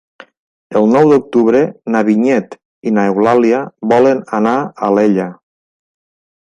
El 0.79 0.87
nou 0.93 1.11
d'octubre 1.11 1.61
na 1.97 2.01
Vinyet 2.07 2.57
i 2.89 2.95
n'Eulàlia 2.97 3.63
volen 3.95 4.27
anar 4.41 4.57
a 4.57 4.75
Alella. 4.91 5.33